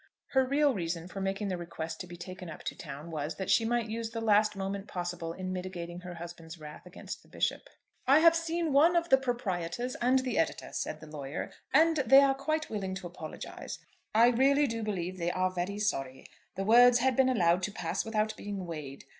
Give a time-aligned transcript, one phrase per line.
[0.29, 3.51] Her real reason for making the request to be taken up to town was, that
[3.51, 7.69] she might use the last moment possible in mitigating her husband's wrath against the Bishop.
[8.07, 12.21] "I have seen one of the proprietors and the editor," said the lawyer, "and they
[12.23, 13.77] are quite willing to apologise.
[14.15, 16.25] I really do believe they are very sorry.
[16.55, 19.05] The words had been allowed to pass without being weighed.